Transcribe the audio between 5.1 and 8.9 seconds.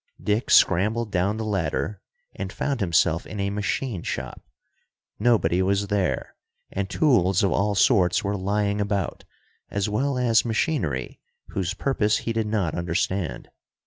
Nobody was there, and tools of all sorts were lying